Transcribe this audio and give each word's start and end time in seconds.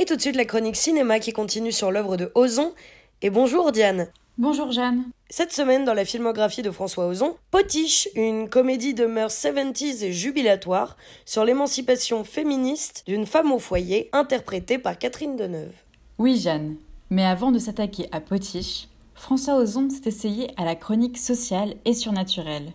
Et 0.00 0.06
tout 0.06 0.16
de 0.16 0.20
suite 0.22 0.36
la 0.36 0.46
chronique 0.46 0.76
cinéma 0.76 1.18
qui 1.18 1.34
continue 1.34 1.72
sur 1.72 1.90
l'œuvre 1.90 2.16
de 2.16 2.32
Ozon. 2.34 2.72
Et 3.20 3.28
bonjour 3.28 3.70
Diane. 3.70 4.08
Bonjour 4.38 4.72
Jeanne. 4.72 5.04
Cette 5.28 5.52
semaine, 5.52 5.84
dans 5.84 5.92
la 5.92 6.06
filmographie 6.06 6.62
de 6.62 6.70
François 6.70 7.06
Ozon, 7.06 7.36
Potiche, 7.50 8.08
une 8.14 8.48
comédie 8.48 8.94
de 8.94 9.04
mœurs 9.04 9.34
70s 9.34 10.02
et 10.02 10.10
jubilatoire 10.10 10.96
sur 11.26 11.44
l'émancipation 11.44 12.24
féministe 12.24 13.02
d'une 13.06 13.26
femme 13.26 13.52
au 13.52 13.58
foyer, 13.58 14.08
interprétée 14.14 14.78
par 14.78 14.96
Catherine 14.96 15.36
Deneuve. 15.36 15.74
Oui 16.16 16.40
Jeanne, 16.40 16.76
mais 17.10 17.26
avant 17.26 17.52
de 17.52 17.58
s'attaquer 17.58 18.08
à 18.10 18.22
Potiche, 18.22 18.88
François 19.14 19.56
Ozon 19.56 19.90
s'est 19.90 20.08
essayé 20.08 20.48
à 20.56 20.64
la 20.64 20.76
chronique 20.76 21.18
sociale 21.18 21.74
et 21.84 21.92
surnaturelle. 21.92 22.72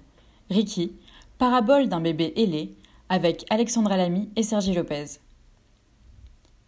Ricky, 0.52 0.94
parabole 1.40 1.90
d'un 1.90 2.02
bébé 2.02 2.34
ailé, 2.36 2.76
avec 3.10 3.46
Alexandra 3.50 3.98
Lamy 3.98 4.30
et 4.36 4.44
Sergi 4.44 4.76
Lopez. 4.76 5.25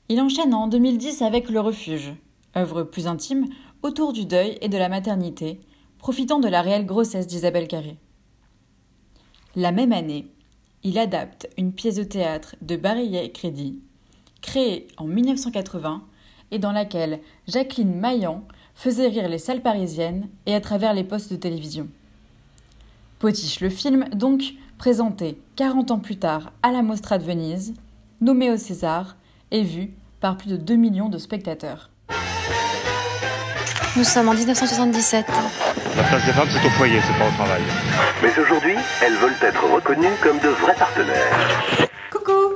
Il 0.09 0.21
enchaîne 0.21 0.53
en 0.53 0.67
2010 0.67 1.21
avec 1.21 1.49
Le 1.49 1.59
Refuge, 1.59 2.13
œuvre 2.55 2.83
plus 2.83 3.07
intime 3.07 3.45
autour 3.83 4.13
du 4.13 4.25
deuil 4.25 4.57
et 4.61 4.69
de 4.69 4.77
la 4.77 4.87
maternité, 4.87 5.59
profitant 5.97 6.39
de 6.39 6.47
la 6.47 6.61
réelle 6.61 6.85
grossesse 6.85 7.27
d'Isabelle 7.27 7.67
Carré. 7.67 7.97
La 9.57 9.73
même 9.73 9.91
année, 9.91 10.27
il 10.83 10.97
adapte 10.97 11.49
une 11.57 11.73
pièce 11.73 11.95
de 11.95 12.05
théâtre 12.05 12.55
de 12.61 12.77
Barillet 12.77 13.31
Crédit, 13.31 13.81
créée 14.41 14.87
en 14.95 15.07
1980 15.07 16.03
et 16.51 16.59
dans 16.59 16.71
laquelle 16.71 17.19
Jacqueline 17.49 17.93
Maillan 17.93 18.43
faisait 18.75 19.09
rire 19.09 19.27
les 19.27 19.39
salles 19.39 19.61
parisiennes 19.61 20.29
et 20.45 20.55
à 20.55 20.61
travers 20.61 20.93
les 20.93 21.03
postes 21.03 21.33
de 21.33 21.37
télévision. 21.37 21.89
Potiche 23.19 23.59
le 23.59 23.69
film, 23.69 24.07
donc, 24.13 24.53
présenté 24.77 25.37
40 25.57 25.91
ans 25.91 25.99
plus 25.99 26.17
tard 26.17 26.53
à 26.63 26.71
la 26.71 26.81
Mostra 26.81 27.17
de 27.17 27.25
Venise, 27.25 27.73
nommé 28.21 28.49
au 28.49 28.57
César 28.57 29.17
et 29.51 29.63
vu 29.63 29.89
par 30.19 30.37
plus 30.37 30.49
de 30.49 30.57
2 30.57 30.75
millions 30.75 31.09
de 31.09 31.17
spectateurs. 31.17 31.89
Nous 33.95 34.03
sommes 34.03 34.29
en 34.29 34.33
1977. 34.33 35.25
La 35.95 36.03
place 36.03 36.25
des 36.25 36.31
femmes, 36.31 36.47
c'est 36.51 36.65
au 36.67 36.69
foyer, 36.71 36.99
c'est 37.01 37.17
pas 37.17 37.27
au 37.27 37.31
travail. 37.31 37.61
Mais 38.21 38.29
aujourd'hui, 38.39 38.75
elles 39.03 39.15
veulent 39.15 39.33
être 39.41 39.63
reconnues 39.73 40.13
comme 40.21 40.37
de 40.39 40.49
vrais 40.49 40.75
partenaires. 40.75 41.87
Coucou 42.11 42.53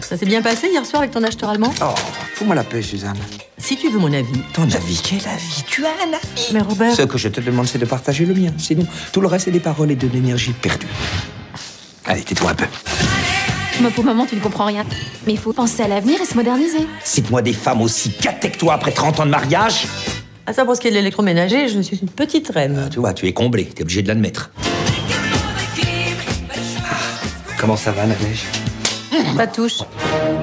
Ça 0.00 0.16
s'est 0.16 0.26
bien 0.26 0.42
passé 0.42 0.68
hier 0.68 0.84
soir 0.84 1.02
avec 1.02 1.12
ton 1.12 1.22
acheteur 1.22 1.50
allemand 1.50 1.72
Oh, 1.80 1.94
fous-moi 2.34 2.56
la 2.56 2.64
paix, 2.64 2.82
Suzanne. 2.82 3.18
Si 3.58 3.76
tu 3.76 3.88
veux 3.90 4.00
mon 4.00 4.12
avis. 4.12 4.40
Ton 4.52 4.62
avis 4.64 5.00
Quel 5.04 5.20
avis? 5.28 5.62
Tu 5.68 5.84
as 5.84 5.90
un 5.90 6.12
avis 6.12 6.48
Mais 6.52 6.60
Robert... 6.60 6.94
Ce 6.96 7.02
que 7.02 7.18
je 7.18 7.28
te 7.28 7.40
demande, 7.40 7.66
c'est 7.66 7.78
de 7.78 7.84
partager 7.84 8.24
le 8.26 8.34
mien. 8.34 8.50
Sinon, 8.58 8.86
tout 9.12 9.20
le 9.20 9.28
reste, 9.28 9.44
c'est 9.44 9.50
des 9.52 9.60
paroles 9.60 9.92
et 9.92 9.96
de 9.96 10.08
l'énergie 10.08 10.52
perdue. 10.52 10.88
Allez, 12.06 12.22
tais-toi 12.24 12.50
un 12.50 12.54
peu. 12.54 12.64
Pour 13.88 14.04
maman, 14.04 14.26
tu 14.26 14.36
ne 14.36 14.40
comprends 14.40 14.66
rien. 14.66 14.84
Mais 15.26 15.32
il 15.32 15.38
faut 15.38 15.54
penser 15.54 15.82
à 15.82 15.88
l'avenir 15.88 16.20
et 16.20 16.24
se 16.26 16.34
moderniser. 16.34 16.86
Cite-moi 17.02 17.40
des 17.40 17.54
femmes 17.54 17.80
aussi 17.80 18.12
gâtées 18.20 18.50
que 18.50 18.58
toi 18.58 18.74
après 18.74 18.92
30 18.92 19.20
ans 19.20 19.24
de 19.24 19.30
mariage. 19.30 19.86
À 20.46 20.52
ça, 20.52 20.64
pour 20.64 20.76
ce 20.76 20.80
qui 20.80 20.88
est 20.88 20.90
de 20.90 20.96
l'électroménager, 20.96 21.68
je 21.68 21.80
suis 21.80 21.96
une 21.98 22.08
petite 22.08 22.48
reine. 22.50 22.82
Ah, 22.86 22.88
tu 22.90 23.00
vois, 23.00 23.14
tu 23.14 23.26
es 23.26 23.32
comblé, 23.32 23.64
t'es 23.64 23.82
obligé 23.82 24.02
de 24.02 24.08
l'admettre. 24.08 24.50
Ah, 26.78 26.94
comment 27.58 27.76
ça 27.76 27.90
va, 27.90 28.02
la 28.02 28.14
neige 28.14 28.44
Pas 29.36 29.46
de 29.46 29.54
touche. 29.54 29.78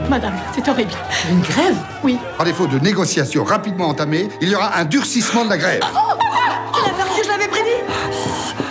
Madame, 0.09 0.33
c'est 0.55 0.67
horrible. 0.67 0.91
Une 1.30 1.41
grève? 1.41 1.75
Oui. 2.03 2.17
À 2.39 2.43
défaut 2.43 2.67
de 2.67 2.80
négociations 2.80 3.43
rapidement 3.43 3.88
entamées, 3.88 4.27
il 4.41 4.49
y 4.49 4.55
aura 4.55 4.77
un 4.77 4.85
durcissement 4.85 5.45
de 5.45 5.49
la 5.49 5.58
grève. 5.58 5.81
que 5.81 7.23
je 7.23 7.30
l'avais 7.30 7.47
prédit 7.47 7.69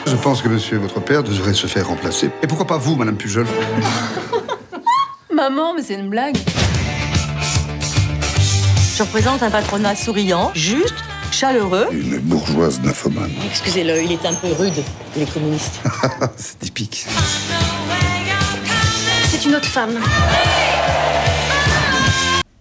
Je 0.07 0.17
pense 0.17 0.43
que 0.43 0.49
monsieur 0.49 0.79
votre 0.79 1.01
père 1.01 1.23
devrait 1.23 1.55
se 1.55 1.67
faire 1.67 1.87
remplacer. 1.89 2.31
Et 2.43 2.47
pourquoi 2.47 2.67
pas 2.67 2.79
vous, 2.79 2.97
madame 2.97 3.17
Pujol? 3.17 3.47
Maman, 5.37 5.75
mais 5.75 5.83
c'est 5.83 5.97
une 5.97 6.09
blague. 6.09 6.39
Je 8.97 9.03
représente 9.03 9.43
un 9.43 9.51
patronat 9.51 9.95
souriant, 9.95 10.51
juste, 10.55 10.95
chaleureux. 11.31 11.89
Une 11.93 12.21
bourgeoise 12.21 12.81
nymphomane. 12.81 13.31
Excusez-le, 13.47 14.03
il 14.03 14.13
est 14.13 14.25
un 14.25 14.33
peu 14.33 14.51
rude, 14.53 14.83
il 15.15 15.23
est 15.23 15.31
communiste. 15.31 15.83
C'est 16.37 16.59
typique. 16.61 17.05
C'est 19.25 19.45
une 19.45 19.57
autre 19.57 19.67
femme. 19.67 19.99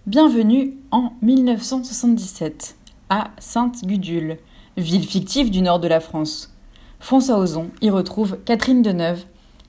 Bienvenue 0.06 0.74
en 0.90 1.14
1977, 1.22 2.76
à 3.08 3.30
Sainte-Gudule, 3.38 4.36
ville 4.76 5.06
fictive 5.06 5.50
du 5.50 5.62
nord 5.62 5.80
de 5.80 5.88
la 5.88 6.00
France. 6.00 6.54
François 7.00 7.38
Ozon 7.38 7.70
y 7.80 7.88
retrouve 7.88 8.36
Catherine 8.44 8.82
Deneuve, 8.82 9.24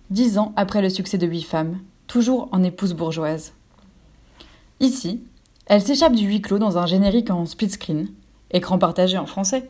dix 0.09 0.37
ans 0.37 0.51
après 0.57 0.81
le 0.81 0.89
succès 0.89 1.17
de 1.17 1.25
Huit 1.25 1.43
femmes, 1.43 1.79
toujours 2.07 2.49
en 2.51 2.63
épouse 2.63 2.93
bourgeoise. 2.93 3.53
Ici, 4.79 5.23
elle 5.65 5.81
s'échappe 5.81 6.15
du 6.15 6.25
huis 6.25 6.41
clos 6.41 6.59
dans 6.59 6.77
un 6.77 6.85
générique 6.85 7.29
en 7.29 7.45
split 7.45 7.69
screen, 7.69 8.07
écran 8.51 8.77
partagé 8.77 9.17
en 9.17 9.25
français, 9.25 9.69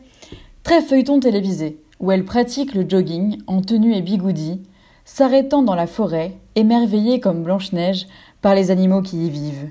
très 0.62 0.80
feuilleton 0.80 1.20
télévisé, 1.20 1.82
où 2.00 2.12
elle 2.12 2.24
pratique 2.24 2.74
le 2.74 2.88
jogging 2.88 3.40
en 3.46 3.62
tenue 3.62 3.94
et 3.94 4.02
bigoudi, 4.02 4.62
s'arrêtant 5.04 5.62
dans 5.62 5.74
la 5.74 5.86
forêt, 5.86 6.36
émerveillée 6.54 7.18
comme 7.18 7.42
Blanche-Neige 7.42 8.06
par 8.40 8.54
les 8.54 8.70
animaux 8.70 9.02
qui 9.02 9.26
y 9.26 9.30
vivent. 9.30 9.70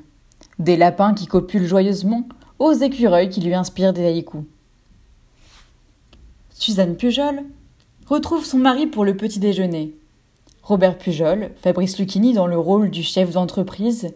Des 0.59 0.75
lapins 0.75 1.13
qui 1.13 1.27
copulent 1.27 1.67
joyeusement, 1.67 2.27
aux 2.59 2.73
écureuils 2.73 3.29
qui 3.29 3.41
lui 3.41 3.53
inspirent 3.53 3.93
des 3.93 4.05
haïkus. 4.05 4.41
Suzanne 6.49 6.97
Pujol 6.97 7.43
retrouve 8.07 8.43
son 8.43 8.57
mari 8.57 8.87
pour 8.87 9.05
le 9.05 9.15
petit 9.15 9.39
déjeuner. 9.39 9.95
Robert 10.67 10.97
Pujol, 10.97 11.51
Fabrice 11.55 11.97
Lucchini 11.97 12.33
dans 12.33 12.45
le 12.45 12.59
rôle 12.59 12.89
du 12.89 13.01
chef 13.01 13.31
d'entreprise, 13.31 14.13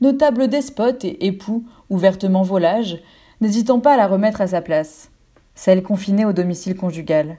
notable 0.00 0.48
despote 0.48 1.04
et 1.04 1.26
époux 1.26 1.66
ouvertement 1.90 2.40
volage, 2.40 3.02
n'hésitant 3.42 3.80
pas 3.80 3.92
à 3.92 3.96
la 3.98 4.06
remettre 4.06 4.40
à 4.40 4.46
sa 4.46 4.62
place, 4.62 5.10
celle 5.54 5.82
confinée 5.82 6.24
au 6.24 6.32
domicile 6.32 6.74
conjugal. 6.74 7.36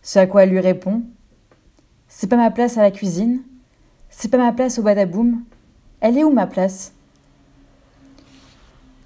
Ce 0.00 0.18
à 0.18 0.26
quoi 0.26 0.44
elle 0.44 0.48
lui 0.48 0.60
répond 0.60 1.02
C'est 2.08 2.28
pas 2.28 2.38
ma 2.38 2.50
place 2.50 2.78
à 2.78 2.80
la 2.82 2.90
cuisine, 2.90 3.42
c'est 4.08 4.30
pas 4.30 4.38
ma 4.38 4.52
place 4.52 4.78
au 4.78 4.82
badaboum, 4.82 5.42
elle 6.00 6.16
est 6.16 6.24
où 6.24 6.32
ma 6.32 6.46
place? 6.46 6.94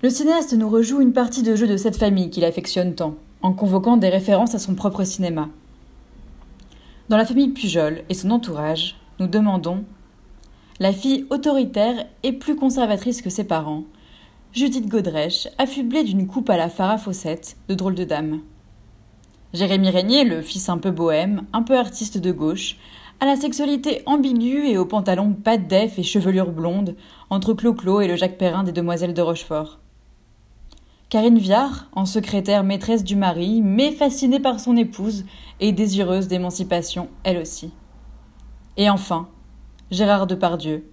Le 0.01 0.11
cinéaste 0.11 0.53
nous 0.53 0.69
rejoue 0.69 1.01
une 1.01 1.13
partie 1.13 1.43
de 1.43 1.57
jeu 1.57 1.67
de 1.67 1.77
cette 1.77 1.97
famille 1.97 2.31
qu'il 2.31 2.45
affectionne 2.45 2.95
tant, 2.95 3.17
en 3.43 3.53
convoquant 3.53 3.97
des 3.97 4.11
références 4.11 4.55
à 4.55 4.61
son 4.61 4.77
propre 4.77 5.03
cinéma. 5.03 5.49
Dans 7.09 7.17
la 7.17 7.25
famille 7.25 7.51
Pujol 7.51 8.03
et 8.09 8.15
son 8.15 8.33
entourage, 8.33 8.97
nous 9.21 9.29
demandons 9.29 9.85
la 10.81 10.93
fille 10.93 11.25
autoritaire 11.31 12.05
et 12.25 12.33
plus 12.33 12.57
conservatrice 12.57 13.23
que 13.23 13.31
ses 13.31 13.45
parents, 13.45 13.85
Judith 14.53 14.89
Godrèche, 14.89 15.47
affublée 15.57 16.03
d'une 16.03 16.27
coupe 16.27 16.51
à 16.51 16.57
la 16.57 16.69
Farah 16.69 16.99
Fawcett, 16.99 17.57
de 17.69 17.77
drôle 17.77 17.95
de 17.95 18.03
dame. 18.03 18.41
Jérémy 19.55 19.91
Régnier, 19.91 20.25
le 20.25 20.43
fils 20.43 20.69
un 20.69 20.79
peu 20.79 20.91
bohème, 20.91 21.43
un 21.53 21.63
peu 21.63 21.79
artiste 21.79 22.19
de 22.19 22.33
gauche, 22.33 22.77
à 23.21 23.27
la 23.27 23.37
sexualité 23.37 24.03
ambiguë 24.07 24.69
et 24.69 24.77
aux 24.77 24.85
pantalons 24.85 25.33
pattes 25.33 25.69
d'eff 25.69 26.01
et 26.01 26.03
chevelure 26.03 26.51
blonde, 26.51 26.97
entre 27.31 27.55
Clo-Clo 27.55 28.01
et 28.01 28.09
le 28.09 28.17
Jacques 28.17 28.37
Perrin 28.37 28.65
des 28.65 28.73
Demoiselles 28.73 29.15
de 29.15 29.23
Rochefort. 29.23 29.79
Karine 31.09 31.39
Viard, 31.39 31.89
en 31.93 32.05
secrétaire 32.05 32.65
maîtresse 32.65 33.05
du 33.05 33.15
mari, 33.15 33.61
mais 33.63 33.93
fascinée 33.93 34.41
par 34.41 34.59
son 34.59 34.77
épouse 34.77 35.25
et 35.61 35.71
désireuse 35.71 36.27
d'émancipation, 36.27 37.09
elle 37.23 37.39
aussi. 37.39 37.71
Et 38.77 38.91
enfin, 38.91 39.29
Gérard 39.93 40.27
Depardieu, 40.27 40.91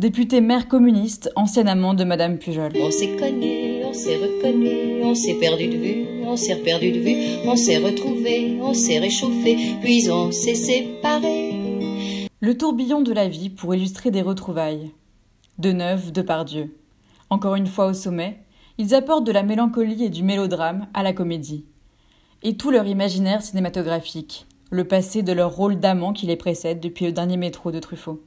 député 0.00 0.40
maire 0.40 0.66
communiste, 0.66 1.30
ancien 1.36 1.68
amant 1.68 1.94
de 1.94 2.02
Madame 2.02 2.38
Pujol. 2.38 2.72
On 2.74 2.90
s'est 2.90 3.14
connu, 3.16 3.84
on 3.84 3.92
s'est 3.92 4.16
reconnu, 4.16 5.04
on 5.04 5.14
s'est 5.14 5.34
perdu 5.34 5.68
de 5.68 5.76
vue, 5.76 6.06
on 6.26 6.36
s'est 6.36 6.56
perdu 6.56 6.90
de 6.90 6.98
vue, 6.98 7.16
on 7.46 7.54
s'est 7.54 7.78
retrouvé, 7.78 8.58
on 8.60 8.74
s'est 8.74 8.98
réchauffé, 8.98 9.56
puis 9.80 10.10
on 10.10 10.32
s'est 10.32 10.56
séparé. 10.56 12.28
Le 12.40 12.58
tourbillon 12.58 13.00
de 13.00 13.12
la 13.12 13.28
vie 13.28 13.48
pour 13.48 13.76
illustrer 13.76 14.10
des 14.10 14.22
retrouvailles. 14.22 14.90
Deneuve, 15.58 16.10
Depardieu. 16.10 16.76
Encore 17.30 17.54
une 17.54 17.68
fois 17.68 17.86
au 17.86 17.94
sommet, 17.94 18.40
ils 18.78 18.94
apportent 18.94 19.26
de 19.26 19.32
la 19.32 19.42
mélancolie 19.42 20.04
et 20.04 20.10
du 20.10 20.22
mélodrame 20.22 20.86
à 20.94 21.02
la 21.02 21.12
comédie. 21.12 21.64
Et 22.42 22.56
tout 22.56 22.70
leur 22.70 22.86
imaginaire 22.86 23.42
cinématographique, 23.42 24.46
le 24.70 24.84
passé 24.84 25.22
de 25.22 25.32
leur 25.32 25.54
rôle 25.54 25.78
d'amant 25.78 26.12
qui 26.12 26.26
les 26.26 26.36
précède 26.36 26.80
depuis 26.80 27.04
le 27.04 27.12
dernier 27.12 27.36
métro 27.36 27.70
de 27.70 27.78
Truffaut. 27.78 28.22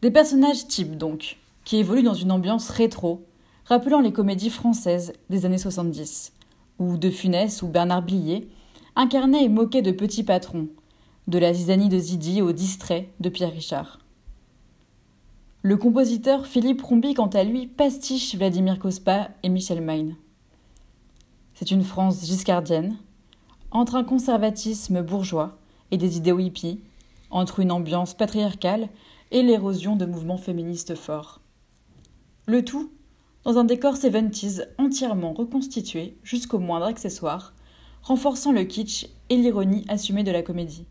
Des 0.00 0.10
personnages 0.10 0.66
types 0.66 0.96
donc, 0.96 1.38
qui 1.64 1.76
évoluent 1.76 2.02
dans 2.02 2.14
une 2.14 2.32
ambiance 2.32 2.70
rétro, 2.70 3.24
rappelant 3.66 4.00
les 4.00 4.12
comédies 4.12 4.50
françaises 4.50 5.12
des 5.30 5.46
années 5.46 5.58
70, 5.58 6.32
où 6.78 6.96
De 6.96 7.10
Funès 7.10 7.62
ou 7.62 7.68
Bernard 7.68 8.02
Blier 8.02 8.48
incarnaient 8.96 9.44
et 9.44 9.48
moquaient 9.48 9.82
de 9.82 9.92
petits 9.92 10.24
patrons, 10.24 10.68
de 11.28 11.38
la 11.38 11.52
zizanie 11.52 11.88
de 11.88 11.98
Zidi 11.98 12.42
au 12.42 12.52
distrait 12.52 13.10
de 13.20 13.28
Pierre 13.28 13.52
Richard. 13.52 14.01
Le 15.64 15.76
compositeur 15.76 16.48
Philippe 16.48 16.82
Rombi, 16.82 17.14
quant 17.14 17.28
à 17.28 17.44
lui, 17.44 17.68
pastiche 17.68 18.34
Vladimir 18.34 18.80
Cospa 18.80 19.30
et 19.44 19.48
Michel 19.48 19.80
Maine. 19.80 20.16
C'est 21.54 21.70
une 21.70 21.84
France 21.84 22.26
giscardienne, 22.26 22.96
entre 23.70 23.94
un 23.94 24.02
conservatisme 24.02 25.02
bourgeois 25.02 25.56
et 25.92 25.98
des 25.98 26.16
idéaux 26.16 26.40
hippies, 26.40 26.80
entre 27.30 27.60
une 27.60 27.70
ambiance 27.70 28.14
patriarcale 28.14 28.88
et 29.30 29.44
l'érosion 29.44 29.94
de 29.94 30.04
mouvements 30.04 30.36
féministes 30.36 30.96
forts. 30.96 31.40
Le 32.46 32.64
tout 32.64 32.90
dans 33.44 33.56
un 33.56 33.64
décor 33.64 33.94
70s 33.94 34.66
entièrement 34.78 35.32
reconstitué 35.32 36.16
jusqu'au 36.24 36.58
moindre 36.58 36.86
accessoire, 36.86 37.54
renforçant 38.02 38.50
le 38.50 38.64
kitsch 38.64 39.06
et 39.30 39.36
l'ironie 39.36 39.84
assumée 39.86 40.24
de 40.24 40.32
la 40.32 40.42
comédie. 40.42 40.86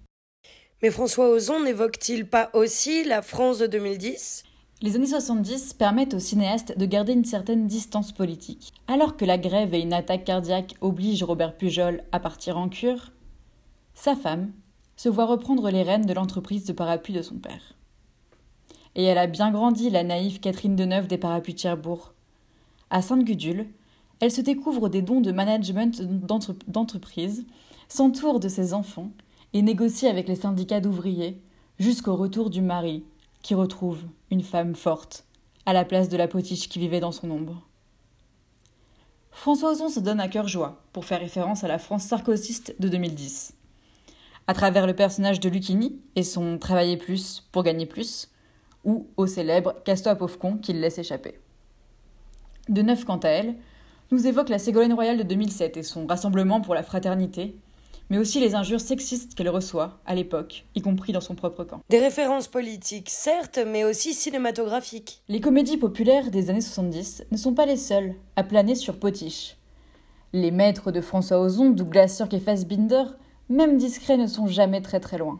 Mais 0.82 0.92
François 0.92 1.30
Ozon 1.30 1.62
n'évoque-t-il 1.62 2.26
pas 2.26 2.50
aussi 2.54 3.04
la 3.04 3.22
France 3.22 3.60
de 3.60 3.68
2010 3.68 4.46
Les 4.84 4.96
années 4.96 5.06
70 5.06 5.74
permettent 5.74 6.16
aux 6.16 6.20
cinéastes 6.20 6.76
de 6.76 6.86
garder 6.88 7.14
une 7.14 7.24
certaine 7.24 7.68
distance 7.68 8.12
politique. 8.12 8.74
Alors 8.88 9.16
que 9.16 9.26
la 9.26 9.38
grève 9.38 9.76
et 9.76 9.80
une 9.80 9.94
attaque 9.94 10.24
cardiaque 10.24 10.74
obligent 10.82 11.24
Robert 11.24 11.56
Pujol 11.56 12.02
à 12.12 12.20
partir 12.20 12.58
en 12.58 12.68
cure, 12.68 13.12
sa 13.94 14.16
femme 14.16 14.52
se 14.96 15.08
voit 15.08 15.28
reprendre 15.28 15.70
les 15.70 15.84
rênes 15.84 16.08
de 16.08 16.14
l'entreprise 16.14 16.66
de 16.66 16.74
parapluie 16.74 17.14
de 17.14 17.22
son 17.22 17.36
père. 17.36 17.76
Et 18.96 19.04
elle 19.04 19.20
a 19.20 19.28
bien 19.28 19.52
grandi, 19.52 19.92
la 19.92 20.04
naïve 20.04 20.40
Catherine 20.40 20.76
Deneuve 20.76 21.06
des 21.06 21.20
parapluies 21.20 21.54
de 21.54 21.60
Cherbourg, 21.60 22.14
à 22.90 23.04
Sainte-Gudule, 23.04 23.68
elle 24.20 24.32
se 24.32 24.42
découvre 24.42 24.90
des 24.90 25.04
dons 25.04 25.22
de 25.22 25.32
management 25.32 26.02
d'entreprise, 26.68 27.46
s'entoure 27.88 28.40
de 28.40 28.48
ses 28.48 28.74
enfants 28.74 29.12
et 29.54 29.62
négocie 29.62 30.08
avec 30.08 30.28
les 30.28 30.36
syndicats 30.36 30.82
d'ouvriers 30.82 31.40
jusqu'au 31.78 32.16
retour 32.16 32.50
du 32.50 32.62
mari, 32.62 33.04
qui 33.42 33.56
retrouve 33.56 34.04
une 34.30 34.44
femme 34.44 34.76
forte, 34.76 35.26
à 35.66 35.74
la 35.74 35.86
place 35.86 36.10
de 36.10 36.18
la 36.18 36.28
potiche 36.28 36.70
qui 36.70 36.80
vivait 36.80 37.00
dans 37.00 37.12
son 37.12 37.30
ombre. 37.32 37.62
François 39.32 39.72
Ozon 39.72 39.90
se 39.90 40.00
donne 40.00 40.20
à 40.20 40.28
cœur 40.28 40.48
joie 40.48 40.82
pour 40.94 41.06
faire 41.06 41.20
référence 41.20 41.64
à 41.64 41.68
la 41.68 41.80
France 41.80 42.04
sarkozyste 42.04 42.76
de 42.80 42.90
2010. 42.90 43.54
À 44.48 44.54
travers 44.54 44.86
le 44.86 44.96
personnage 44.96 45.40
de 45.40 45.50
Lucchini 45.50 46.00
et 46.16 46.24
son 46.24 46.58
Travailler 46.58 46.98
plus 46.98 47.48
pour 47.52 47.64
gagner 47.64 47.86
plus, 47.86 48.30
ou 48.84 49.08
au 49.18 49.28
célèbre 49.28 49.76
Casse-toi 49.86 50.16
pauvre 50.16 50.38
con 50.38 50.58
qu'il 50.58 50.80
laisse 50.80 50.98
échapper. 50.98 51.40
De 52.68 52.82
Neuf, 52.82 53.06
quant 53.06 53.18
à 53.18 53.30
elle, 53.30 53.56
nous 54.12 54.28
évoque 54.28 54.50
la 54.50 54.60
Ségolène 54.60 54.94
Royale 54.94 55.18
de 55.18 55.24
2007 55.24 55.78
et 55.78 55.84
son 55.84 56.06
rassemblement 56.06 56.62
pour 56.62 56.76
la 56.76 56.84
fraternité, 56.84 57.56
mais 58.12 58.18
aussi 58.18 58.42
les 58.42 58.56
injures 58.56 58.82
sexistes 58.82 59.36
qu'elle 59.36 59.48
reçoit 59.48 60.02
à 60.06 60.16
l'époque, 60.16 60.66
y 60.76 60.82
compris 60.82 61.14
dans 61.14 61.22
son 61.22 61.34
propre 61.34 61.64
camp. 61.64 61.80
Des 61.90 62.00
références 62.00 62.50
politiques, 62.50 63.10
certes, 63.10 63.58
mais 63.66 63.86
aussi 63.86 64.14
cinématographiques. 64.14 65.22
Les 65.30 65.40
comédies 65.40 65.78
populaires 65.78 66.30
des 66.30 66.50
années 66.50 66.60
70 66.60 67.24
ne 67.32 67.38
sont 67.38 67.54
pas 67.54 67.66
les 67.66 67.78
seules 67.78 68.16
à 68.36 68.44
planer 68.44 68.76
sur 68.76 69.00
Potiche. 69.00 69.56
Les 70.34 70.52
maîtres 70.52 70.92
de 70.92 71.00
François 71.00 71.40
Ozon, 71.40 71.70
Douglas 71.70 72.10
Sirk 72.10 72.34
et 72.34 72.42
Fassbinder, 72.42 73.06
même 73.48 73.78
discrets, 73.78 74.18
ne 74.18 74.28
sont 74.28 74.48
jamais 74.48 74.82
très 74.82 75.00
très 75.00 75.18
loin. 75.18 75.40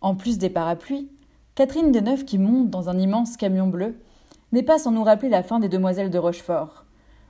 En 0.00 0.14
plus 0.14 0.38
des 0.38 0.50
parapluies, 0.50 1.10
Catherine 1.56 1.90
Deneuve 1.90 2.24
qui 2.24 2.38
monte 2.38 2.70
dans 2.70 2.88
un 2.88 3.00
immense 3.00 3.36
camion 3.36 3.66
bleu 3.66 3.98
n'est 4.52 4.62
pas 4.62 4.78
sans 4.78 4.92
nous 4.92 5.02
rappeler 5.02 5.28
la 5.28 5.42
fin 5.42 5.58
des 5.58 5.68
Demoiselles 5.68 6.10
de 6.10 6.18
Rochefort, 6.18 6.84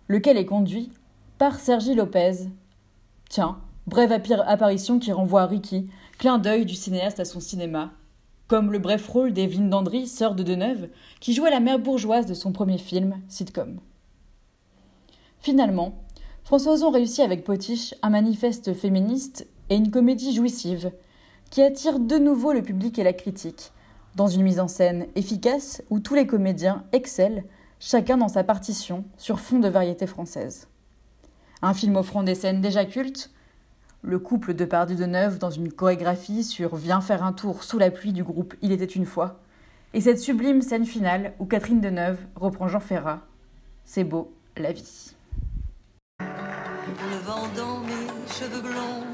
lequel 0.06 0.36
est 0.36 0.44
conduit 0.44 0.92
par 1.38 1.58
Sergi 1.58 1.94
Lopez. 1.94 2.50
Tiens, 3.30 3.58
brève 3.88 4.12
apparition 4.12 4.98
qui 4.98 5.12
renvoie 5.12 5.42
à 5.42 5.46
Ricky, 5.46 5.90
clin 6.18 6.38
d'œil 6.38 6.64
du 6.64 6.74
cinéaste 6.74 7.20
à 7.20 7.24
son 7.24 7.40
cinéma, 7.40 7.92
comme 8.46 8.72
le 8.72 8.78
bref 8.78 9.08
rôle 9.08 9.32
d'Evelyne 9.32 9.70
Dandry, 9.70 10.06
sœur 10.06 10.34
de 10.34 10.42
Deneuve, 10.42 10.88
qui 11.20 11.34
jouait 11.34 11.50
la 11.50 11.60
mère 11.60 11.78
bourgeoise 11.78 12.26
de 12.26 12.34
son 12.34 12.52
premier 12.52 12.78
film, 12.78 13.20
sitcom. 13.28 13.80
Finalement, 15.40 16.02
François 16.44 16.74
Ozon 16.74 16.90
réussit 16.90 17.20
avec 17.20 17.44
Potiche 17.44 17.94
un 18.02 18.10
manifeste 18.10 18.72
féministe 18.74 19.46
et 19.70 19.76
une 19.76 19.90
comédie 19.90 20.34
jouissive 20.34 20.92
qui 21.50 21.62
attire 21.62 21.98
de 21.98 22.16
nouveau 22.16 22.52
le 22.52 22.62
public 22.62 22.98
et 22.98 23.04
la 23.04 23.12
critique, 23.12 23.72
dans 24.16 24.28
une 24.28 24.42
mise 24.42 24.60
en 24.60 24.68
scène 24.68 25.06
efficace 25.14 25.82
où 25.90 26.00
tous 26.00 26.14
les 26.14 26.26
comédiens 26.26 26.84
excellent, 26.92 27.42
chacun 27.80 28.16
dans 28.16 28.28
sa 28.28 28.44
partition, 28.44 29.04
sur 29.16 29.40
fond 29.40 29.58
de 29.58 29.68
variété 29.68 30.06
française. 30.06 30.68
Un 31.62 31.74
film 31.74 31.96
offrant 31.96 32.22
des 32.22 32.34
scènes 32.34 32.60
déjà 32.60 32.84
cultes, 32.84 33.30
le 34.02 34.18
couple 34.18 34.54
de 34.54 34.64
Pardieu 34.64 34.96
de 34.96 35.06
Neuve 35.06 35.38
dans 35.38 35.50
une 35.50 35.72
chorégraphie 35.72 36.44
sur 36.44 36.76
Viens 36.76 37.00
faire 37.00 37.22
un 37.22 37.32
tour 37.32 37.64
sous 37.64 37.78
la 37.78 37.90
pluie 37.90 38.12
du 38.12 38.22
groupe 38.22 38.54
Il 38.62 38.72
était 38.72 38.84
une 38.84 39.06
fois, 39.06 39.40
et 39.94 40.00
cette 40.00 40.20
sublime 40.20 40.62
scène 40.62 40.84
finale 40.84 41.32
où 41.38 41.46
Catherine 41.46 41.80
Deneuve 41.80 42.18
reprend 42.36 42.68
Jean 42.68 42.80
Ferrat. 42.80 43.20
C'est 43.84 44.04
beau, 44.04 44.32
la 44.56 44.72
vie. 44.72 45.14
Le 46.20 47.18
vent 47.24 47.48
dans 47.56 47.80
mes 47.80 48.28
cheveux 48.28 48.60
blonds, 48.60 49.04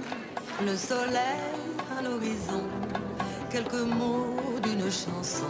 le 0.65 0.77
soleil 0.77 1.41
à 1.97 2.03
l'horizon, 2.03 2.63
quelques 3.51 3.73
mots 3.73 4.37
d'une 4.63 4.91
chanson, 4.91 5.47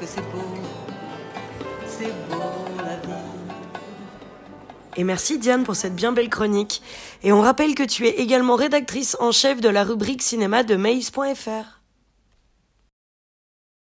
que 0.00 0.06
c'est 0.06 0.22
beau, 0.32 0.56
c'est 1.86 2.12
beau 2.28 2.84
la 2.84 2.96
vie. 2.96 3.45
Et 4.96 5.04
merci 5.04 5.38
Diane 5.38 5.64
pour 5.64 5.76
cette 5.76 5.94
bien 5.94 6.12
belle 6.12 6.30
chronique. 6.30 6.82
Et 7.22 7.32
on 7.32 7.40
rappelle 7.40 7.74
que 7.74 7.82
tu 7.82 8.06
es 8.06 8.20
également 8.20 8.56
rédactrice 8.56 9.16
en 9.20 9.30
chef 9.30 9.60
de 9.60 9.68
la 9.68 9.84
rubrique 9.84 10.22
cinéma 10.22 10.62
de 10.62 10.76
maïs.fr. 10.76 11.75